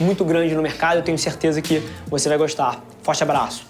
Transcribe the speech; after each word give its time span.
muito 0.00 0.24
grande 0.24 0.54
no 0.54 0.62
mercado. 0.62 0.96
Eu 0.96 1.02
tenho 1.02 1.18
certeza 1.18 1.62
que 1.62 1.82
você 2.08 2.28
vai 2.28 2.38
gostar. 2.38 2.82
Forte 3.02 3.22
abraço. 3.22 3.69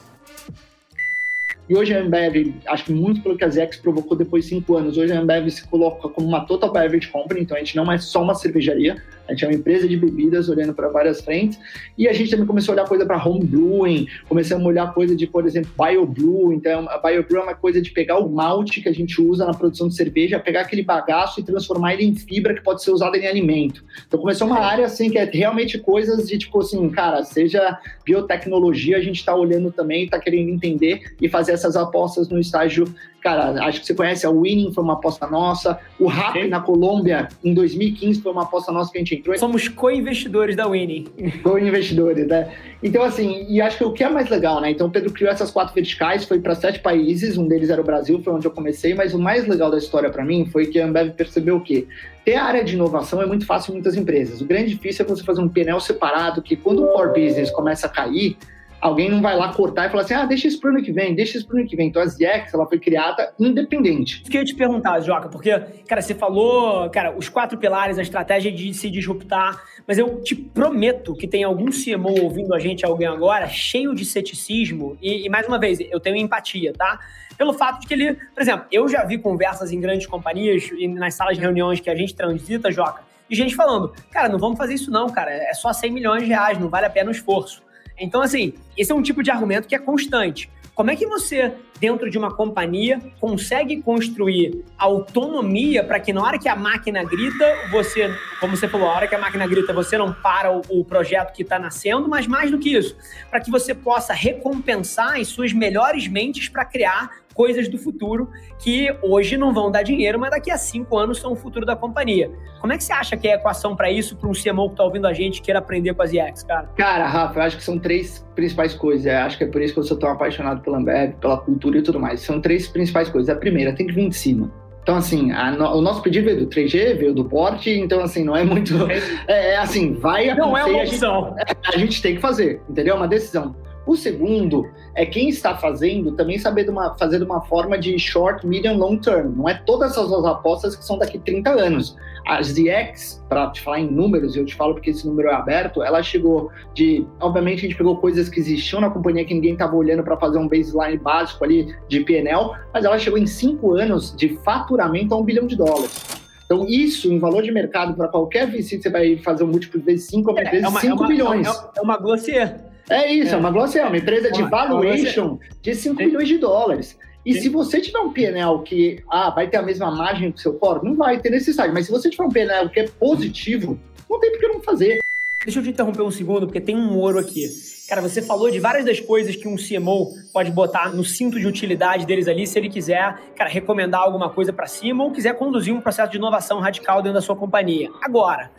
E 1.71 1.77
hoje 1.77 1.95
a 1.95 2.01
Ambev, 2.01 2.53
acho 2.67 2.87
que 2.87 2.93
muito 2.93 3.23
pelo 3.23 3.37
que 3.37 3.45
a 3.45 3.49
Zex 3.49 3.77
provocou 3.77 4.17
depois 4.17 4.43
de 4.43 4.51
cinco 4.51 4.77
anos, 4.77 4.99
hoje 4.99 5.13
a 5.13 5.21
Ambev 5.21 5.49
se 5.51 5.65
coloca 5.69 6.09
como 6.09 6.27
uma 6.27 6.45
total 6.45 6.73
beverage 6.73 7.07
company, 7.07 7.43
então 7.43 7.57
a 7.57 7.61
gente 7.61 7.77
não 7.77 7.93
é 7.93 7.97
só 7.97 8.25
uma 8.25 8.35
cervejaria, 8.35 9.01
a 9.31 9.33
gente 9.33 9.45
é 9.45 9.49
uma 9.49 9.55
empresa 9.55 9.87
de 9.87 9.97
bebidas 9.97 10.49
olhando 10.49 10.75
para 10.75 10.89
várias 10.89 11.21
frentes. 11.21 11.57
E 11.97 12.09
a 12.09 12.13
gente 12.13 12.31
também 12.31 12.45
começou 12.45 12.73
a 12.73 12.75
olhar 12.75 12.89
coisa 12.89 13.07
para 13.07 13.25
home 13.25 13.45
brewing, 13.45 14.09
começamos 14.29 14.65
a 14.65 14.69
olhar 14.69 14.93
coisa 14.93 15.15
de, 15.15 15.25
por 15.29 15.47
exemplo, 15.47 15.71
bio 15.79 16.05
brew. 16.05 16.53
Então, 16.53 16.89
a 16.89 16.99
bio 16.99 17.23
brew 17.23 17.41
é 17.41 17.45
uma 17.45 17.55
coisa 17.55 17.81
de 17.81 17.93
pegar 17.93 18.19
o 18.19 18.29
malte 18.29 18.81
que 18.81 18.89
a 18.89 18.93
gente 18.93 19.23
usa 19.23 19.47
na 19.47 19.55
produção 19.55 19.87
de 19.87 19.95
cerveja, 19.95 20.41
pegar 20.41 20.63
aquele 20.63 20.83
bagaço 20.83 21.39
e 21.39 21.45
transformar 21.45 21.95
ele 21.95 22.07
em 22.07 22.15
fibra 22.17 22.55
que 22.55 22.63
pode 22.63 22.83
ser 22.83 22.91
usada 22.91 23.17
em 23.17 23.27
alimento. 23.29 23.85
Então, 24.09 24.19
começou 24.19 24.49
uma 24.49 24.59
área 24.59 24.85
assim 24.85 25.09
que 25.09 25.19
é 25.19 25.25
realmente 25.25 25.79
coisas 25.79 26.27
de 26.27 26.37
tipo 26.37 26.59
assim, 26.59 26.89
cara, 26.89 27.23
seja 27.23 27.79
biotecnologia, 28.05 28.97
a 28.97 29.01
gente 29.01 29.19
está 29.19 29.33
olhando 29.33 29.71
também, 29.71 30.07
está 30.07 30.19
querendo 30.19 30.49
entender 30.49 31.15
e 31.23 31.29
fazer 31.29 31.53
essas 31.61 31.77
apostas 31.77 32.29
no 32.29 32.39
estágio 32.39 32.85
Cara, 33.23 33.63
acho 33.65 33.81
que 33.81 33.87
você 33.87 33.95
conhece 33.95 34.27
a 34.27 34.31
Winning, 34.31 34.73
foi 34.73 34.83
uma 34.83 34.95
aposta 34.95 35.27
nossa. 35.27 35.79
O 35.99 36.07
RAP 36.07 36.37
na 36.49 36.61
Colômbia, 36.61 37.29
em 37.45 37.53
2015, 37.53 38.23
foi 38.23 38.33
uma 38.33 38.45
aposta 38.45 38.73
nossa 38.73 38.91
que 38.91 38.97
a 38.97 39.01
gente 39.01 39.15
entrou. 39.15 39.37
Somos 39.37 39.69
co-investidores 39.69 40.57
da 40.57 40.67
Winning. 40.67 41.07
Co-investidores, 41.43 42.27
né? 42.27 42.51
Então, 42.83 43.03
assim, 43.03 43.45
e 43.47 43.61
acho 43.61 43.77
que 43.77 43.85
o 43.85 43.93
que 43.93 44.03
é 44.03 44.09
mais 44.09 44.31
legal, 44.31 44.61
né? 44.61 44.71
Então, 44.71 44.87
o 44.87 44.91
Pedro 44.91 45.13
criou 45.13 45.31
essas 45.31 45.51
quatro 45.51 45.75
verticais, 45.75 46.25
foi 46.25 46.41
para 46.41 46.55
sete 46.55 46.81
países, 46.81 47.37
um 47.37 47.47
deles 47.47 47.69
era 47.69 47.81
o 47.81 47.85
Brasil, 47.85 48.23
foi 48.23 48.33
onde 48.33 48.47
eu 48.47 48.51
comecei, 48.51 48.95
mas 48.95 49.13
o 49.13 49.19
mais 49.19 49.47
legal 49.47 49.71
da 49.71 49.77
história 49.77 50.09
para 50.09 50.25
mim 50.25 50.47
foi 50.47 50.67
que 50.67 50.81
a 50.81 50.87
Ambev 50.87 51.11
percebeu 51.11 51.57
o 51.57 51.61
quê? 51.61 51.87
Ter 52.25 52.37
a 52.37 52.45
área 52.45 52.65
de 52.65 52.75
inovação 52.75 53.21
é 53.21 53.27
muito 53.27 53.45
fácil 53.45 53.73
em 53.73 53.75
muitas 53.75 53.97
empresas. 53.97 54.41
O 54.41 54.47
grande 54.47 54.71
difícil 54.71 55.05
é 55.05 55.09
você 55.09 55.23
fazer 55.23 55.43
um 55.43 55.49
painel 55.49 55.79
separado, 55.79 56.41
que 56.41 56.57
quando 56.57 56.83
o 56.83 56.87
core 56.89 57.21
business 57.21 57.51
começa 57.51 57.87
a 57.87 57.91
cair, 57.91 58.39
alguém 58.81 59.11
não 59.11 59.21
vai 59.21 59.37
lá 59.37 59.53
cortar 59.53 59.87
e 59.87 59.91
falar 59.91 60.03
assim, 60.03 60.15
ah, 60.15 60.25
deixa 60.25 60.49
isso 60.49 60.59
pro 60.61 60.71
ano 60.71 60.83
que 60.83 60.93
vem, 60.93 61.15
deixa 61.15 61.37
isso 61.39 61.47
pro 61.47 61.59
ano 61.59 61.69
que 61.69 61.77
vem. 61.77 61.89
Então 61.89 62.01
a 62.01 62.07
ZX, 62.07 62.55
ela 62.55 62.67
foi 62.67 62.79
criada 62.79 63.33
independente. 63.39 64.23
Isso 64.23 64.31
que 64.31 64.37
eu 64.37 64.41
ia 64.41 64.47
te 64.47 64.55
perguntar, 64.55 65.01
Joca, 65.01 65.29
porque, 65.29 65.51
cara, 65.87 66.01
você 66.01 66.15
falou, 66.15 66.89
cara, 66.91 67.17
os 67.17 67.29
quatro 67.29 67.59
pilares, 67.59 67.99
a 67.99 68.03
estratégia 68.03 68.51
de 68.51 68.73
se 68.73 68.91
disruptar, 68.91 69.63
mas 69.87 69.99
eu 69.99 70.23
te 70.23 70.35
prometo 70.35 71.15
que 71.15 71.29
tem 71.29 71.45
algum 71.45 71.67
CMO 71.67 72.23
ouvindo 72.23 72.55
a 72.55 72.59
gente, 72.59 72.85
alguém 72.85 73.07
agora, 73.07 73.47
cheio 73.49 73.95
de 73.95 74.05
ceticismo, 74.05 74.97
e, 75.01 75.27
e 75.27 75.29
mais 75.29 75.47
uma 75.47 75.59
vez, 75.59 75.79
eu 75.81 76.01
tenho 76.01 76.17
empatia, 76.17 76.73
tá? 76.73 76.99
Pelo 77.37 77.53
fato 77.53 77.81
de 77.81 77.87
que 77.87 77.95
ele, 77.95 78.15
por 78.15 78.43
exemplo, 78.43 78.67
eu 78.71 78.89
já 78.89 79.05
vi 79.05 79.17
conversas 79.19 79.73
em 79.73 79.81
grandes 79.81 80.07
companhias 80.07 80.71
e 80.77 80.87
nas 80.87 81.15
salas 81.15 81.37
de 81.37 81.43
reuniões 81.43 81.81
que 81.81 81.89
a 81.89 81.95
gente 81.95 82.15
transita, 82.15 82.71
Joca, 82.71 83.03
e 83.31 83.35
gente 83.35 83.55
falando, 83.55 83.95
cara, 84.11 84.29
não 84.29 84.39
vamos 84.39 84.59
fazer 84.59 84.75
isso 84.75 84.91
não, 84.91 85.09
cara, 85.09 85.31
é 85.31 85.55
só 85.55 85.73
100 85.73 85.93
milhões 85.93 86.23
de 86.25 86.29
reais, 86.29 86.59
não 86.59 86.69
vale 86.69 86.87
a 86.87 86.91
pena 86.91 87.09
o 87.09 87.13
esforço. 87.13 87.63
Então, 88.01 88.23
assim, 88.23 88.55
esse 88.77 88.91
é 88.91 88.95
um 88.95 89.03
tipo 89.03 89.23
de 89.23 89.31
argumento 89.31 89.69
que 89.69 89.75
é 89.75 89.79
constante. 89.79 90.51
Como 90.75 90.91
é 90.91 90.97
que 90.97 91.07
você, 91.07 91.53
dentro 91.79 92.09
de 92.09 92.17
uma 92.17 92.35
companhia, 92.35 92.99
consegue 93.21 93.83
construir 93.83 94.65
autonomia 94.79 95.85
para 95.85 96.01
que 96.01 96.11
na 96.11 96.23
hora 96.23 96.39
que 96.39 96.49
a 96.49 96.57
máquina 96.57 97.05
grita, 97.05 97.45
você, 97.71 98.11
como 98.41 98.57
você 98.57 98.67
falou, 98.67 98.89
a 98.89 98.95
hora 98.95 99.07
que 99.07 99.15
a 99.15 99.19
máquina 99.19 99.47
grita, 99.47 99.75
você 99.75 99.99
não 99.99 100.11
para 100.11 100.51
o, 100.51 100.63
o 100.71 100.83
projeto 100.83 101.35
que 101.35 101.43
está 101.43 101.59
nascendo, 101.59 102.09
mas 102.09 102.27
mais 102.27 102.51
do 102.51 102.59
que 102.59 102.75
isso, 102.75 102.97
para 103.29 103.41
que 103.41 103.51
você 103.51 103.75
possa 103.75 104.15
recompensar 104.15 105.21
as 105.21 105.29
suas 105.29 105.53
melhores 105.53 106.09
mentes 106.09 106.49
para 106.49 106.65
criar 106.65 107.11
coisas 107.35 107.69
do 107.69 107.79
futuro 107.79 108.29
que 108.59 108.95
hoje 109.03 109.37
não 109.37 109.53
vão 109.53 109.71
dar 109.71 109.83
dinheiro, 109.83 110.19
mas 110.19 110.31
daqui 110.31 110.51
a 110.51 110.59
cinco 110.59 110.99
anos 110.99 111.19
são 111.19 111.33
o 111.33 111.37
futuro 111.37 111.65
da 111.65 111.77
companhia. 111.77 112.31
Como 112.61 112.73
é 112.73 112.77
que 112.77 112.85
você 112.85 112.93
acha 112.93 113.17
que 113.17 113.29
é 113.29 113.35
a 113.35 113.37
equação 113.37 113.75
para 113.75 113.91
isso, 113.91 114.17
para 114.17 114.29
um 114.29 114.33
CMO 114.33 114.69
que 114.69 114.75
está 114.75 114.85
ouvindo 114.85 115.07
a 115.07 115.13
gente 115.13 115.41
queira 115.41 115.59
aprender 115.59 115.95
com 115.95 116.03
as 116.03 116.13
IEX, 116.13 116.43
cara? 116.43 116.69
Cara, 116.77 117.07
Rafa, 117.07 117.39
eu 117.39 117.43
acho 117.43 117.57
que 117.57 117.65
são 117.65 117.79
três 117.79 118.27
principais 118.35 118.75
coisas. 118.75 119.07
Eu 119.07 119.19
acho 119.19 119.39
que 119.39 119.45
é 119.45 119.47
por 119.47 119.63
isso 119.63 119.73
que 119.73 119.81
eu 119.81 119.85
sou 119.85 119.97
tão 119.97 120.11
apaixonado 120.11 120.61
pela 120.61 120.79
Ambev, 120.79 121.15
pela 121.21 121.39
cultura 121.39 121.79
e 121.79 121.83
tudo 121.83 121.99
mais. 121.99 122.21
São 122.21 122.41
três 122.41 122.69
principais 122.69 123.09
coisas. 123.09 123.35
A 123.35 123.39
primeira, 123.39 123.75
tem 123.75 123.87
que 123.87 123.93
vir 123.93 124.09
de 124.09 124.17
cima. 124.17 124.51
Então, 124.83 124.97
assim, 124.97 125.31
no, 125.57 125.77
o 125.77 125.81
nosso 125.81 126.03
pedido 126.03 126.25
veio 126.25 126.41
do 126.41 126.47
3G, 126.47 126.97
veio 126.97 127.15
do 127.15 127.25
porte, 127.25 127.71
então, 127.71 128.03
assim, 128.03 128.25
não 128.25 128.37
é 128.37 128.45
muito. 128.45 128.75
É, 129.29 129.53
é 129.53 129.57
assim, 129.57 129.95
vai 129.95 130.29
acontecer. 130.29 130.41
Não 130.41 130.57
é 130.57 130.65
uma 130.65 130.83
opção. 130.83 131.37
A 131.37 131.49
gente, 131.49 131.75
a 131.75 131.79
gente 131.79 132.03
tem 132.03 132.15
que 132.17 132.21
fazer, 132.21 132.61
entendeu? 132.69 132.95
É 132.95 132.97
uma 132.97 133.07
decisão. 133.07 133.55
O 133.91 133.97
segundo 133.97 134.71
é 134.95 135.05
quem 135.05 135.29
está 135.29 135.57
fazendo 135.57 136.13
também 136.13 136.39
saber 136.39 136.63
de 136.63 136.71
uma, 136.71 136.97
fazer 136.97 137.19
de 137.19 137.25
uma 137.25 137.41
forma 137.41 137.77
de 137.77 137.99
short, 137.99 138.47
medium, 138.47 138.79
long 138.79 138.97
term. 138.97 139.35
Não 139.37 139.49
é 139.49 139.55
todas 139.67 139.91
essas 139.91 140.25
apostas 140.25 140.77
que 140.77 140.85
são 140.85 140.97
daqui 140.97 141.19
30 141.19 141.51
anos. 141.51 141.97
A 142.25 142.41
ZX, 142.41 143.21
para 143.29 143.51
te 143.51 143.61
falar 143.61 143.81
em 143.81 143.91
números, 143.91 144.37
eu 144.37 144.47
te 144.47 144.55
falo 144.55 144.75
porque 144.75 144.91
esse 144.91 145.05
número 145.05 145.29
é 145.29 145.35
aberto, 145.35 145.83
ela 145.83 146.05
chegou 146.05 146.53
de. 146.73 147.05
Obviamente, 147.19 147.59
a 147.59 147.63
gente 147.63 147.75
pegou 147.75 147.97
coisas 147.97 148.29
que 148.29 148.39
existiam 148.39 148.81
na 148.81 148.91
companhia 148.91 149.25
que 149.25 149.35
ninguém 149.35 149.55
estava 149.55 149.75
olhando 149.75 150.05
para 150.05 150.17
fazer 150.17 150.39
um 150.39 150.47
baseline 150.47 150.97
básico 150.97 151.43
ali 151.43 151.75
de 151.89 151.99
PNL, 152.05 152.53
mas 152.73 152.85
ela 152.85 152.97
chegou 152.97 153.19
em 153.19 153.27
cinco 153.27 153.73
anos 153.75 154.15
de 154.15 154.37
faturamento 154.45 155.13
a 155.13 155.19
um 155.19 155.25
bilhão 155.25 155.49
de 155.49 155.57
dólares. 155.57 156.21
Então, 156.47 156.65
isso, 156.69 157.13
em 157.13 157.19
valor 157.19 157.43
de 157.43 157.51
mercado, 157.51 157.95
para 157.95 158.07
qualquer 158.07 158.47
VC, 158.47 158.81
você 158.81 158.89
vai 158.89 159.17
fazer 159.17 159.43
um 159.43 159.49
múltiplo 159.49 159.81
vezes 159.81 160.07
5 160.07 160.39
é, 160.39 160.45
vezes 160.49 160.69
5 160.69 160.87
é 160.87 160.93
uma, 160.95 161.09
bilhões. 161.09 161.47
É 161.49 161.51
uma, 161.51 161.71
é 161.79 161.81
uma 161.81 161.97
glossier. 161.97 162.70
É 162.91 163.13
isso, 163.13 163.31
é, 163.31 163.35
é 163.35 163.37
uma 163.37 163.51
Glossier, 163.51 163.87
uma 163.87 163.97
empresa 163.97 164.31
de 164.33 164.43
valuation 164.43 165.39
de 165.63 165.75
5 165.75 165.97
milhões 165.97 166.27
de 166.27 166.39
dólares. 166.39 166.99
E 167.25 167.35
Sim. 167.35 167.41
se 167.41 167.49
você 167.49 167.81
tiver 167.81 168.01
um 168.01 168.13
PNL 168.13 168.63
que 168.65 169.03
ah, 169.09 169.31
vai 169.31 169.47
ter 169.47 169.59
a 169.59 169.63
mesma 169.63 169.91
margem 169.91 170.33
que 170.33 170.39
o 170.39 170.43
seu 170.43 170.55
core, 170.55 170.85
não 170.85 170.97
vai 170.97 171.21
ter 171.21 171.31
necessidade. 171.31 171.73
Mas 171.73 171.87
se 171.87 171.93
você 171.93 172.11
tiver 172.11 172.25
um 172.25 172.31
PNL 172.31 172.69
que 172.69 172.81
é 172.81 172.89
positivo, 172.89 173.79
não 174.09 174.19
tem 174.19 174.33
por 174.33 174.41
que 174.41 174.49
não 174.49 174.61
fazer. 174.61 175.01
Deixa 175.45 175.59
eu 175.59 175.63
te 175.63 175.71
interromper 175.71 176.03
um 176.03 176.11
segundo, 176.11 176.47
porque 176.47 176.61
tem 176.61 176.77
um 176.77 176.97
ouro 176.99 177.19
aqui. 177.19 177.47
Cara, 177.89 178.03
você 178.03 178.21
falou 178.21 178.51
de 178.51 178.59
várias 178.59 178.85
das 178.85 179.01
coisas 179.01 179.35
que 179.35 179.49
um 179.49 179.57
CMO 179.57 180.15
pode 180.33 180.51
botar 180.51 180.93
no 180.93 181.03
cinto 181.03 181.41
de 181.41 181.47
utilidade 181.47 182.07
deles 182.07 182.29
ali, 182.29 182.47
se 182.47 182.59
ele 182.59 182.69
quiser, 182.69 183.19
cara, 183.35 183.49
recomendar 183.49 184.03
alguma 184.03 184.29
coisa 184.31 184.53
para 184.53 184.67
cima 184.67 185.03
ou 185.03 185.11
quiser 185.11 185.35
conduzir 185.35 185.75
um 185.75 185.81
processo 185.81 186.11
de 186.11 186.19
inovação 186.19 186.61
radical 186.61 187.03
dentro 187.03 187.15
da 187.15 187.21
sua 187.21 187.35
companhia. 187.35 187.91
Agora, 188.03 188.51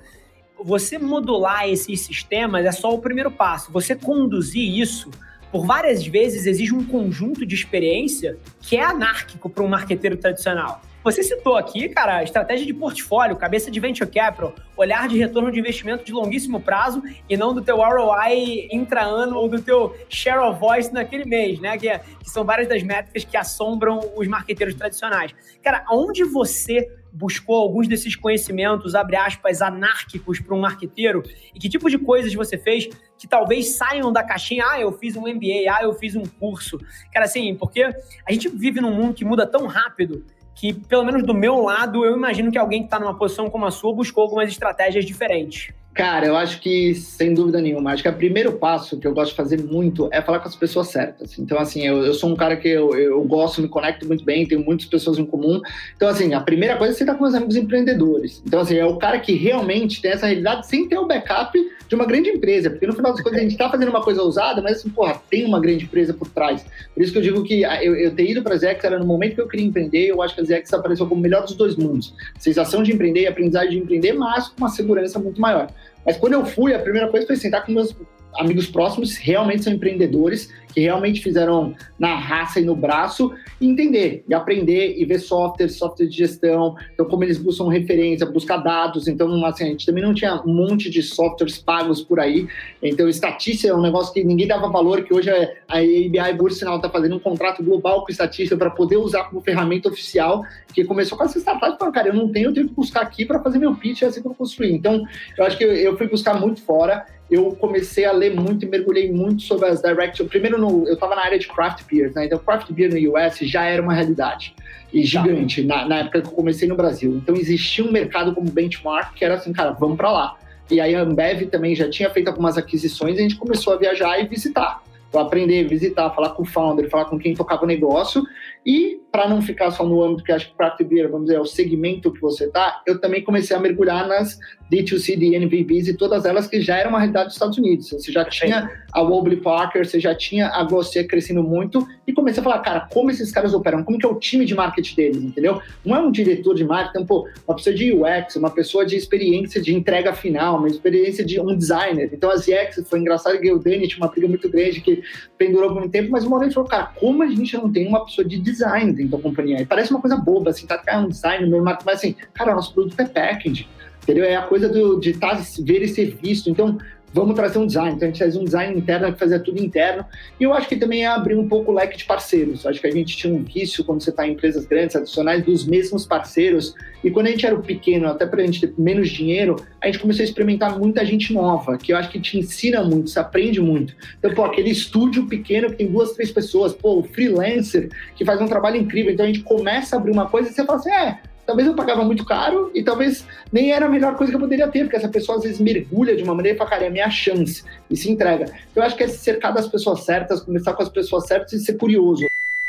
você 0.64 0.98
modular 0.98 1.68
esses 1.68 2.02
sistemas 2.02 2.66
é 2.66 2.72
só 2.72 2.94
o 2.94 3.00
primeiro 3.00 3.32
passo. 3.32 3.72
Você 3.72 3.96
conduzir 3.96 4.80
isso 4.80 5.10
por 5.52 5.66
várias 5.66 6.06
vezes 6.06 6.46
exige 6.46 6.74
um 6.74 6.86
conjunto 6.86 7.46
de 7.46 7.54
experiência 7.54 8.38
que 8.62 8.78
é 8.78 8.84
anárquico 8.84 9.50
para 9.50 9.64
um 9.64 9.68
marqueteiro 9.68 10.16
tradicional. 10.16 10.82
Você 11.04 11.24
citou 11.24 11.58
aqui, 11.58 11.90
cara, 11.90 12.24
estratégia 12.24 12.64
de 12.66 12.74
portfólio, 12.76 13.36
cabeça 13.36 13.72
de 13.72 13.80
venture 13.80 14.10
capital, 14.10 14.54
olhar 14.78 15.08
de 15.08 15.18
retorno 15.18 15.52
de 15.52 15.60
investimento 15.60 16.06
de 16.06 16.12
longuíssimo 16.12 16.62
prazo 16.62 17.02
e 17.28 17.36
não 17.36 17.56
do 17.56 17.62
teu 17.62 17.78
ROI 17.78 18.70
intra-ano 18.72 19.36
ou 19.36 19.50
do 19.50 19.60
teu 19.60 19.96
share 20.08 20.38
of 20.40 20.60
voice 20.60 20.94
naquele 20.94 21.26
mês, 21.26 21.60
né? 21.60 21.76
Que, 21.76 21.90
é, 21.90 22.00
que 22.00 22.30
são 22.30 22.46
várias 22.46 22.70
das 22.70 22.84
métricas 22.84 23.26
que 23.26 23.36
assombram 23.36 24.00
os 24.16 24.28
marqueteiros 24.28 24.76
tradicionais. 24.76 25.34
Cara, 25.64 25.84
aonde 25.88 26.24
você 26.24 26.88
buscou 27.12 27.56
alguns 27.56 27.88
desses 27.88 28.16
conhecimentos, 28.16 28.96
abre 28.96 29.16
aspas, 29.16 29.62
anárquicos 29.62 30.40
para 30.40 30.56
um 30.56 30.60
marqueteiro? 30.60 31.24
E 31.54 31.60
que 31.60 31.70
tipo 31.70 31.90
de 31.90 31.98
coisas 31.98 32.34
você 32.34 32.58
fez 32.58 32.88
que 33.18 33.28
talvez 33.28 33.76
saiam 33.76 34.12
da 34.12 34.24
caixinha? 34.24 34.66
Ah, 34.68 34.80
eu 34.80 34.92
fiz 34.94 35.16
um 35.16 35.22
MBA, 35.22 35.70
ah, 35.70 35.84
eu 35.84 35.94
fiz 35.94 36.16
um 36.16 36.24
curso. 36.24 36.80
Cara, 37.12 37.26
assim, 37.26 37.56
porque 37.56 37.84
a 37.84 38.32
gente 38.32 38.50
vive 38.50 38.80
num 38.82 38.94
mundo 38.94 39.14
que 39.14 39.26
muda 39.26 39.46
tão 39.46 39.68
rápido 39.68 40.26
que, 40.56 40.74
pelo 40.74 41.04
menos 41.04 41.24
do 41.24 41.34
meu 41.34 41.62
lado, 41.62 42.06
eu 42.06 42.16
imagino 42.16 42.52
que 42.52 42.58
alguém 42.58 42.82
que 42.82 42.88
está 42.88 43.00
numa 43.00 43.18
posição 43.18 43.50
como 43.50 43.66
a 43.66 43.72
sua 43.72 43.94
buscou 43.94 44.24
algumas 44.24 44.50
estratégias 44.50 45.06
diferentes. 45.06 45.74
Cara, 45.94 46.26
eu 46.26 46.38
acho 46.38 46.62
que, 46.62 46.96
sem 46.96 47.34
dúvida 47.34 47.60
nenhuma, 47.60 47.92
acho 47.92 48.02
que 48.02 48.08
o 48.08 48.14
primeiro 48.14 48.54
passo 48.54 48.98
que 48.98 49.06
eu 49.06 49.14
gosto 49.14 49.32
de 49.32 49.36
fazer 49.36 49.62
muito 49.62 50.08
é 50.14 50.22
falar 50.22 50.40
com 50.40 50.48
as 50.48 50.56
pessoas 50.56 50.88
certas. 50.88 51.38
Então, 51.38 51.60
assim, 51.60 51.86
eu, 51.86 52.06
eu 52.06 52.14
sou 52.14 52.30
um 52.30 52.36
cara 52.36 52.56
que 52.56 52.70
eu, 52.70 52.96
eu 52.96 53.22
gosto, 53.26 53.62
me 53.62 53.68
conecto 53.68 54.08
muito 54.08 54.24
bem, 54.24 54.48
tenho 54.48 54.64
muitas 54.64 54.86
pessoas 54.86 55.20
em 55.20 55.26
comum. 55.26 55.62
Então, 55.98 56.08
assim, 56.08 56.34
a 56.34 56.40
primeira 56.40 56.78
coisa 56.78 56.94
é 56.94 56.96
você 56.96 57.04
estar 57.04 57.16
com 57.16 57.26
os 57.26 57.36
amigos 57.36 57.58
empreendedores. 57.58 58.42
Então, 58.46 58.62
assim, 58.62 58.78
é 58.78 58.86
o 58.86 58.96
cara 58.96 59.20
que 59.20 59.34
realmente 59.34 60.02
tem 60.02 60.12
essa 60.12 60.28
realidade 60.28 60.66
sem 60.66 60.88
ter 60.88 60.98
o 60.98 61.06
backup 61.06 61.60
de 61.90 61.96
uma 61.96 62.06
grande 62.06 62.30
empresa. 62.30 62.70
Porque 62.70 62.88
no 62.88 62.94
final 62.94 63.12
das 63.12 63.22
contas 63.22 63.40
a 63.40 63.42
gente 63.42 63.52
está 63.52 63.70
fazendo 63.70 63.90
uma 63.90 64.02
coisa 64.02 64.22
ousada, 64.22 64.62
mas, 64.62 64.78
assim, 64.78 64.90
porra, 64.90 65.22
tem 65.30 65.44
uma 65.44 65.60
grande 65.60 65.84
empresa 65.84 66.14
por 66.14 66.30
trás. 66.30 66.66
Por 66.94 67.04
isso 67.04 67.12
que 67.12 67.18
eu 67.18 67.22
digo 67.22 67.44
que 67.44 67.64
eu, 67.64 67.96
eu 67.96 68.16
ter 68.16 68.32
ido 68.32 68.42
para 68.42 68.54
a 68.54 68.58
Zex 68.58 68.82
era 68.82 68.98
no 68.98 69.06
momento 69.06 69.36
que 69.36 69.42
eu 69.42 69.48
queria 69.48 69.66
empreender, 69.66 70.08
eu 70.08 70.22
acho 70.22 70.34
que 70.36 70.40
a 70.40 70.44
Zex 70.46 70.74
apareceu 70.74 71.06
como 71.06 71.20
o 71.20 71.22
melhor 71.22 71.44
dos 71.44 71.54
dois 71.54 71.76
mundos. 71.76 72.14
Sensação 72.40 72.82
de 72.82 72.94
empreender 72.94 73.24
e 73.24 73.28
aprendizagem 73.28 73.72
de 73.72 73.78
empreender, 73.80 74.14
mas 74.14 74.48
com 74.48 74.58
uma 74.58 74.70
segurança 74.70 75.20
muito 75.20 75.42
maior. 75.42 75.68
Mas 76.06 76.18
quando 76.18 76.34
eu 76.34 76.46
fui, 76.46 76.74
a 76.74 76.80
primeira 76.80 77.10
coisa 77.10 77.28
foi 77.28 77.36
sentar 77.36 77.66
com 77.66 77.72
meus 77.72 77.96
amigos 78.38 78.68
próximos 78.68 79.18
realmente 79.18 79.64
são 79.64 79.74
empreendedores, 79.74 80.52
que 80.74 80.80
realmente 80.80 81.22
fizeram 81.22 81.76
na 82.00 82.16
raça 82.16 82.60
e 82.60 82.64
no 82.64 82.76
braço, 82.76 83.34
e 83.60 83.68
entender, 83.68 84.24
e 84.28 84.34
aprender, 84.34 84.96
e 84.98 85.06
ver 85.06 85.20
software, 85.20 85.68
software 85.68 86.08
de 86.08 86.16
gestão, 86.16 86.76
então 86.94 87.06
como 87.06 87.24
eles 87.24 87.38
buscam 87.38 87.70
referência, 87.70 88.26
buscar 88.26 88.58
dados, 88.58 89.08
então 89.08 89.46
assim, 89.46 89.66
a 89.66 89.68
gente 89.68 89.86
também 89.86 90.04
não 90.04 90.14
tinha 90.14 90.42
um 90.46 90.54
monte 90.54 90.90
de 90.90 91.02
softwares 91.04 91.58
pagos 91.58 92.02
por 92.02 92.20
aí, 92.20 92.48
então 92.82 93.08
estatística 93.10 93.68
é 93.72 93.76
um 93.76 93.82
negócio 93.82 94.14
que 94.14 94.24
ninguém 94.24 94.48
dava 94.48 94.70
valor, 94.70 95.04
que 95.04 95.14
hoje 95.14 95.30
a 95.30 95.78
ABI, 95.78 96.38
por 96.38 96.52
sinal, 96.52 96.78
está 96.78 96.90
fazendo 96.90 97.16
um 97.16 97.20
contrato 97.20 97.62
global 97.64 98.06
com 98.06 98.12
estatística 98.12 98.56
para 98.56 98.70
poder 98.70 98.98
usar 98.98 99.26
como 99.26 99.42
ferramenta 99.42 99.90
oficial, 99.90 100.44
que 100.74 100.84
começou 100.86 101.18
com 101.18 101.26
essa 101.26 101.40
startup, 101.40 101.78
falando, 101.78 101.94
cara, 101.94 102.08
eu 102.08 102.14
não 102.14 102.30
tenho, 102.30 102.50
eu 102.50 102.54
tenho 102.54 102.68
que 102.70 102.74
buscar 102.74 103.02
aqui 103.02 103.26
para 103.26 103.42
fazer 103.42 103.60
meu 103.60 103.76
pitch, 103.76 104.04
é 104.04 104.06
assim 104.06 104.22
que 104.22 104.28
eu 104.28 104.34
construir. 104.34 104.74
Então, 104.74 105.04
eu 105.38 105.46
acho 105.46 105.58
que 105.58 105.64
eu 105.64 105.98
fui 105.98 106.08
buscar 106.08 106.40
muito 106.40 106.62
fora, 106.62 107.06
eu 107.32 107.56
comecei 107.56 108.04
a 108.04 108.12
ler 108.12 108.36
muito 108.36 108.66
e 108.66 108.68
mergulhei 108.68 109.10
muito 109.10 109.44
sobre 109.44 109.66
as 109.70 109.82
direct. 109.82 110.22
Primeiro, 110.26 110.60
no, 110.60 110.86
eu 110.86 110.96
estava 110.96 111.16
na 111.16 111.24
área 111.24 111.40
de 111.40 111.48
craft 111.48 111.86
beers, 111.90 112.14
né? 112.14 112.26
Então, 112.26 112.38
craft 112.38 112.70
beer 112.74 112.92
no 112.94 113.16
US 113.16 113.38
já 113.40 113.64
era 113.64 113.82
uma 113.82 113.94
realidade 113.94 114.54
e 114.94 115.02
gigante 115.04 115.64
tá. 115.64 115.78
na, 115.78 115.88
na, 115.88 115.98
época 116.00 116.22
que 116.22 116.28
eu 116.28 116.34
comecei 116.34 116.68
no 116.68 116.76
Brasil. 116.76 117.16
Então, 117.16 117.34
existia 117.36 117.86
um 117.86 117.92
mercado 117.92 118.36
como 118.36 118.52
benchmark 118.52 119.14
que 119.16 119.24
era 119.24 119.36
assim, 119.36 119.54
cara, 119.54 119.72
vamos 119.72 119.96
para 119.96 120.12
lá. 120.12 120.38
E 120.70 120.82
aí 120.82 120.94
a 120.94 121.02
Ambev 121.02 121.44
também 121.48 121.74
já 121.74 121.90
tinha 121.90 122.10
feito 122.10 122.28
algumas 122.28 122.58
aquisições 122.58 123.16
e 123.16 123.20
a 123.20 123.22
gente 123.24 123.38
começou 123.38 123.74
a 123.74 123.78
viajar 123.78 124.20
e 124.20 124.28
visitar. 124.28 124.84
Então, 125.08 125.22
aprender, 125.22 125.68
visitar, 125.68 126.10
falar 126.12 126.30
com 126.30 126.44
o 126.44 126.46
founder, 126.46 126.90
falar 126.90 127.06
com 127.06 127.18
quem 127.18 127.34
tocava 127.34 127.64
o 127.64 127.68
negócio. 127.68 128.24
E, 128.66 129.02
para 129.12 129.28
não 129.28 129.42
ficar 129.42 129.72
só 129.72 129.84
no 129.86 130.04
âmbito 130.04 130.24
que 130.24 130.32
acho 130.32 130.50
que 130.50 130.56
craft 130.56 130.84
beer, 130.84 131.10
vamos 131.10 131.26
dizer, 131.26 131.38
é 131.38 131.42
o 131.42 131.46
segmento 131.46 132.12
que 132.12 132.22
você 132.22 132.46
está, 132.46 132.82
eu 132.86 133.00
também 133.00 133.24
comecei 133.24 133.56
a 133.56 133.60
mergulhar 133.60 134.08
nas 134.08 134.38
D2C, 134.72 135.18
DNVBs 135.18 135.90
e 135.90 135.98
todas 135.98 136.26
elas 136.26 136.48
que 136.48 136.62
já 136.62 136.78
eram 136.78 136.92
uma 136.92 137.00
realidade 137.00 137.26
dos 137.26 137.36
Estados 137.36 137.58
Unidos. 137.58 137.90
Você 137.90 138.12
já 138.12 138.24
tinha 138.24 138.72
a 138.94 139.02
Wobbly 139.02 139.38
Parker, 139.38 139.86
você 139.86 140.00
já 140.00 140.16
tinha 140.16 140.48
a 140.48 140.64
Glossier 140.64 141.08
crescendo 141.08 141.44
muito 141.44 141.86
e 142.08 142.14
comecei 142.14 142.40
a 142.40 142.44
falar, 142.44 142.60
cara, 142.60 142.88
como 142.92 143.12
esses 143.12 143.32
caras 143.32 143.54
operam? 143.54 143.84
Como 143.84 143.98
que 143.98 144.06
é 144.06 144.10
o 144.10 144.16
time 144.16 144.46
de 144.46 144.56
marketing 144.56 144.96
deles, 144.96 145.24
entendeu? 145.24 145.62
Não 145.84 145.96
é 145.96 146.00
um 146.00 146.12
diretor 146.12 146.56
de 146.56 146.64
marketing, 146.64 147.06
pô, 147.06 147.28
uma 147.48 147.56
pessoa 147.56 147.76
de 147.76 147.92
UX, 147.94 148.36
uma 148.36 148.50
pessoa 148.50 148.86
de 148.86 148.96
experiência 148.96 149.62
de 149.62 149.76
entrega 149.76 150.14
final, 150.14 150.58
uma 150.58 150.68
experiência 150.68 151.26
de 151.26 151.40
um 151.40 151.56
designer. 151.56 152.10
Então, 152.14 152.30
as 152.30 152.48
UX, 152.48 152.82
foi 152.88 153.00
engraçado 153.00 153.40
que 153.40 153.52
o 153.52 153.60
Dani 153.60 153.88
tinha 153.88 154.06
uma 154.06 154.12
briga 154.12 154.28
muito 154.28 154.50
grande 154.50 154.80
que 154.82 155.04
pendurou 155.38 155.70
por 155.70 155.80
muito 155.80 155.92
tempo, 155.92 156.12
mas 156.12 156.24
uma 156.24 156.40
vez 156.40 156.54
falou, 156.54 156.70
cara, 156.70 156.86
como 156.86 157.24
a 157.24 157.28
gente 157.28 157.56
não 157.58 157.72
tem 157.72 157.88
uma 157.88 158.06
pessoa 158.06 158.26
de 158.26 158.40
design 158.52 158.94
dentro 158.94 159.18
da 159.18 159.24
companhia? 159.24 159.62
E 159.62 159.66
parece 159.66 159.92
uma 159.92 160.02
coisa 160.02 160.18
boba, 160.18 160.52
assim, 160.52 160.68
tá, 160.68 160.82
um 161.00 161.08
design, 161.08 161.50
meu 161.50 161.64
mas 161.64 161.88
assim, 161.88 162.16
cara, 162.34 162.54
nosso 162.54 162.74
produto 162.74 163.00
é 163.00 163.06
packaging 163.06 163.68
entendeu? 164.04 164.26
É 164.26 164.36
a 164.36 164.42
coisa 164.44 164.68
do, 164.68 165.00
de 165.00 165.14
tá, 165.14 165.40
ver 165.64 165.84
e 165.84 165.88
ser 165.88 166.18
visto. 166.22 166.50
Então, 166.50 166.78
vamos 167.14 167.36
trazer 167.36 167.58
um 167.58 167.66
design. 167.66 167.96
Então, 167.96 168.08
a 168.08 168.12
gente 168.12 168.20
faz 168.20 168.36
um 168.36 168.44
design 168.44 168.78
interno 168.78 169.12
que 169.12 169.20
fazia 169.20 169.40
tudo 169.40 169.62
interno. 169.62 170.06
E 170.40 170.44
eu 170.44 170.54
acho 170.54 170.68
que 170.68 170.76
também 170.76 171.04
é 171.04 171.08
abrir 171.08 171.36
um 171.36 171.48
pouco 171.48 171.72
o 171.72 171.76
leque 171.76 171.98
de 171.98 172.06
parceiros. 172.06 172.66
Acho 172.66 172.80
que 172.80 172.88
a 172.88 172.92
gente 172.92 173.16
tinha 173.16 173.34
um 173.34 173.44
vício, 173.44 173.84
quando 173.84 174.02
você 174.02 174.10
está 174.10 174.28
em 174.28 174.34
empresas 174.34 174.66
grandes, 174.66 174.96
adicionais, 174.96 175.44
dos 175.44 175.66
mesmos 175.66 176.06
parceiros. 176.06 176.74
E 177.04 177.10
quando 177.10 177.28
a 177.28 177.32
gente 177.32 177.46
era 177.46 177.58
pequeno, 177.58 178.08
até 178.08 178.26
para 178.26 178.42
a 178.42 178.46
gente 178.46 178.66
ter 178.68 178.74
menos 178.78 179.10
dinheiro, 179.10 179.56
a 179.82 179.88
gente 179.88 180.00
começou 180.00 180.22
a 180.22 180.26
experimentar 180.26 180.78
muita 180.78 181.06
gente 181.06 181.34
nova, 181.34 181.78
que 181.78 181.92
eu 181.92 181.98
acho 181.98 182.10
que 182.10 182.20
te 182.20 182.38
ensina 182.38 182.84
muito, 182.84 183.10
se 183.10 183.20
aprende 183.20 183.60
muito. 183.60 183.96
Então, 184.20 184.34
pô, 184.34 184.46
aquele 184.46 184.70
estúdio 184.70 185.28
pequeno 185.28 185.70
que 185.70 185.78
tem 185.78 185.88
duas, 185.88 186.14
três 186.14 186.32
pessoas, 186.32 186.74
pô, 186.74 187.00
o 187.00 187.04
freelancer 187.04 187.90
que 188.16 188.24
faz 188.24 188.40
um 188.40 188.48
trabalho 188.48 188.78
incrível. 188.78 189.12
Então, 189.12 189.26
a 189.26 189.28
gente 189.28 189.42
começa 189.42 189.96
a 189.96 190.00
abrir 190.00 190.12
uma 190.12 190.30
coisa 190.30 190.50
e 190.50 190.54
você 190.54 190.64
fala 190.66 190.80
assim, 190.80 190.92
é 190.92 191.31
talvez 191.46 191.68
eu 191.68 191.76
pagava 191.76 192.04
muito 192.04 192.26
caro 192.26 192.72
e 192.74 192.84
talvez 192.84 193.26
nem 193.52 193.72
era 193.72 193.86
a 193.86 193.90
melhor 193.90 194.16
coisa 194.16 194.32
que 194.32 194.36
eu 194.36 194.40
poderia 194.40 194.68
ter, 194.68 194.84
porque 194.84 194.96
essa 194.96 195.10
pessoa 195.10 195.38
às 195.38 195.44
vezes 195.44 195.60
mergulha 195.60 196.16
de 196.16 196.24
uma 196.24 196.36
maneira 196.36 196.56
e 196.56 196.58
fala, 196.58 196.70
cara, 196.70 196.84
é 196.86 196.88
a 196.88 196.92
minha 196.92 197.10
chance, 197.10 197.64
e 197.90 197.96
se 197.96 198.10
entrega. 198.10 198.52
Eu 198.76 198.84
acho 198.84 198.96
que 198.96 199.04
é 199.04 199.08
cercar 199.08 199.54
das 199.54 199.68
pessoas 199.68 200.04
certas, 200.04 200.42
começar 200.42 200.74
com 200.74 200.84
as 200.84 200.90
pessoas 200.90 201.28
certas 201.28 201.54
e 201.54 201.60
ser 201.60 201.74
curioso. 201.74 202.26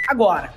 Agora, 0.09 0.53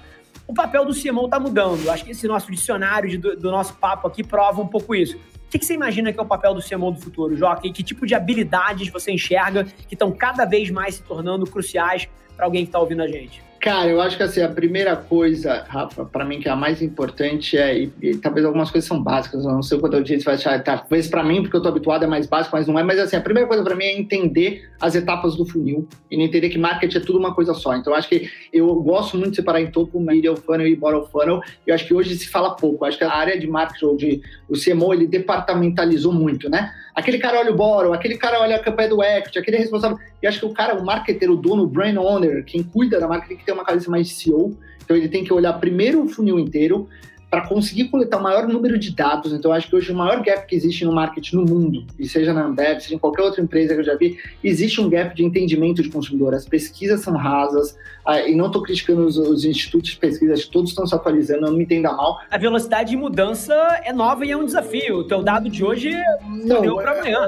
o 0.47 0.53
papel 0.53 0.85
do 0.85 0.93
CMO 0.93 1.25
está 1.25 1.39
mudando. 1.39 1.85
Eu 1.85 1.91
acho 1.91 2.03
que 2.03 2.11
esse 2.11 2.27
nosso 2.27 2.51
dicionário 2.51 3.09
de, 3.09 3.17
do, 3.17 3.35
do, 3.35 3.51
nosso 3.51 3.75
papo 3.75 4.07
aqui 4.07 4.23
prova 4.23 4.61
um 4.61 4.67
pouco 4.67 4.93
isso. 4.95 5.17
O 5.17 5.49
que, 5.49 5.59
que, 5.59 5.65
você 5.65 5.73
imagina 5.73 6.11
que 6.11 6.19
é 6.19 6.23
o 6.23 6.25
papel 6.25 6.53
do 6.53 6.61
CMO 6.61 6.91
do 6.91 6.99
futuro, 6.99 7.35
Joca? 7.35 7.61
Que 7.61 7.83
tipo 7.83 8.05
de 8.05 8.13
habilidades 8.13 8.89
você 8.89 9.11
enxerga 9.11 9.63
que 9.63 9.95
estão 9.95 10.11
cada 10.11 10.45
vez 10.45 10.69
mais 10.69 10.95
se 10.95 11.03
tornando 11.03 11.45
cruciais 11.45 12.07
para 12.35 12.45
alguém 12.45 12.63
que 12.63 12.69
está 12.69 12.79
ouvindo 12.79 13.01
a 13.01 13.07
gente? 13.07 13.44
Cara, 13.65 13.89
eu 13.89 13.99
acho 13.99 14.15
que 14.15 14.21
assim, 14.21 14.43
a 14.43 14.47
primeira 14.47 14.95
coisa, 14.95 15.65
Rafa, 15.67 16.05
para 16.05 16.23
mim 16.23 16.39
que 16.39 16.47
é 16.47 16.51
a 16.51 16.55
mais 16.55 16.83
importante 16.83 17.57
é, 17.57 17.75
e, 17.75 17.91
e, 17.99 18.15
talvez 18.15 18.45
algumas 18.45 18.69
coisas 18.69 18.87
são 18.87 19.01
básicas, 19.01 19.43
eu 19.43 19.51
não 19.51 19.63
sei 19.63 19.79
quando 19.79 19.95
eu 19.95 20.03
disse, 20.03 20.23
vai 20.23 20.35
achar, 20.35 20.63
talvez 20.63 21.07
para 21.07 21.23
mim, 21.23 21.41
porque 21.41 21.57
eu 21.57 21.63
tô 21.63 21.69
habituado 21.69 22.03
é 22.03 22.07
mais 22.07 22.27
básico, 22.27 22.55
mas 22.55 22.67
não 22.67 22.77
é, 22.77 22.83
mas 22.83 22.99
assim, 22.99 23.15
a 23.15 23.21
primeira 23.21 23.47
coisa 23.47 23.63
para 23.63 23.75
mim 23.75 23.85
é 23.85 23.97
entender 23.97 24.69
as 24.79 24.93
etapas 24.93 25.35
do 25.35 25.47
funil 25.47 25.87
e 26.11 26.23
entender 26.23 26.49
que 26.49 26.59
marketing 26.59 26.95
é 26.95 26.99
tudo 26.99 27.17
uma 27.17 27.33
coisa 27.33 27.55
só. 27.55 27.75
Então, 27.75 27.95
acho 27.95 28.07
que 28.07 28.29
eu 28.53 28.71
gosto 28.83 29.17
muito 29.17 29.31
de 29.31 29.37
separar 29.37 29.59
em 29.59 29.71
topo, 29.71 29.99
middle 29.99 30.35
funnel 30.35 30.67
e 30.67 30.75
bottom 30.75 31.07
funnel, 31.07 31.41
e 31.65 31.71
eu 31.71 31.73
acho 31.73 31.87
que 31.87 31.93
hoje 31.95 32.15
se 32.15 32.29
fala 32.29 32.55
pouco, 32.55 32.85
eu 32.85 32.89
acho 32.89 32.99
que 32.99 33.03
a 33.03 33.11
área 33.11 33.39
de 33.39 33.47
marketing 33.47 33.85
ou 33.85 33.97
de 33.97 34.21
o 34.47 34.53
CMO, 34.53 34.93
ele 34.93 35.07
departamentalizou 35.07 36.13
muito, 36.13 36.47
né? 36.51 36.71
Aquele 36.93 37.17
cara 37.17 37.39
olha 37.39 37.51
o 37.51 37.55
bottom, 37.55 37.93
aquele 37.93 38.15
cara 38.15 38.39
olha 38.39 38.57
a 38.57 38.59
campanha 38.59 38.89
do 38.89 39.03
equity, 39.03 39.39
aquele 39.39 39.57
responsável, 39.57 39.97
e 40.21 40.27
acho 40.27 40.39
que 40.39 40.45
o 40.45 40.53
cara, 40.53 40.75
o 40.75 40.85
marketer, 40.85 41.31
o 41.31 41.35
dono, 41.35 41.63
o 41.63 41.67
brand 41.67 41.97
owner, 41.97 42.45
quem 42.45 42.61
cuida 42.61 42.99
da 42.99 43.07
marca 43.07 43.27
tem 43.27 43.35
que 43.35 43.43
ter 43.43 43.54
uma 43.55 43.65
cabeça 43.65 43.89
mais 43.89 44.07
de 44.07 44.13
CEO, 44.13 44.55
então 44.83 44.95
ele 44.95 45.09
tem 45.09 45.23
que 45.23 45.33
olhar 45.33 45.53
primeiro 45.53 46.03
o 46.03 46.07
funil 46.07 46.39
inteiro, 46.39 46.87
para 47.35 47.47
conseguir 47.47 47.89
coletar 47.89 48.17
o 48.17 48.23
maior 48.23 48.47
número 48.47 48.79
de 48.79 48.95
dados. 48.95 49.33
Então, 49.33 49.51
acho 49.51 49.67
que 49.67 49.75
hoje 49.75 49.91
o 49.91 49.95
maior 49.95 50.23
gap 50.23 50.47
que 50.47 50.55
existe 50.55 50.85
no 50.85 50.93
marketing 50.93 51.35
no 51.35 51.45
mundo, 51.45 51.85
e 51.99 52.07
seja 52.07 52.33
na 52.33 52.45
Ambev, 52.45 52.79
seja 52.79 52.95
em 52.95 52.97
qualquer 52.97 53.23
outra 53.23 53.41
empresa 53.41 53.73
que 53.73 53.81
eu 53.81 53.83
já 53.83 53.95
vi, 53.95 54.17
existe 54.41 54.79
um 54.79 54.89
gap 54.89 55.13
de 55.13 55.21
entendimento 55.21 55.83
de 55.83 55.89
consumidor. 55.89 56.33
As 56.33 56.47
pesquisas 56.47 57.01
são 57.01 57.13
rasas, 57.17 57.77
e 58.25 58.33
não 58.35 58.47
estou 58.47 58.61
criticando 58.61 59.05
os, 59.05 59.17
os, 59.17 59.43
institutos 59.43 59.91
de 59.91 59.97
pesquisa, 59.97 60.33
todos 60.49 60.69
estão 60.69 60.87
se 60.87 60.95
atualizando, 60.95 61.41
não 61.41 61.53
me 61.53 61.63
entenda 61.63 61.91
mal. 61.91 62.19
A 62.31 62.37
velocidade 62.37 62.91
de 62.91 62.97
mudança 62.97 63.53
é 63.83 63.91
nova 63.91 64.25
e 64.25 64.31
é 64.31 64.37
um 64.37 64.45
desafio. 64.45 64.99
O 64.99 65.03
teu 65.03 65.21
dado 65.21 65.49
de 65.49 65.61
hoje 65.61 65.91
não 66.21 66.61
deu 66.61 66.75
para 66.77 66.91
amanhã. 66.91 67.27